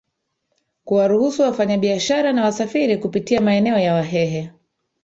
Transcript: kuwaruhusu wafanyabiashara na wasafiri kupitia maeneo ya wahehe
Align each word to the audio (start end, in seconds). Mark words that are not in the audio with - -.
kuwaruhusu 0.85 1.41
wafanyabiashara 1.41 2.33
na 2.33 2.43
wasafiri 2.43 2.97
kupitia 2.97 3.41
maeneo 3.41 3.79
ya 3.79 3.93
wahehe 3.93 4.49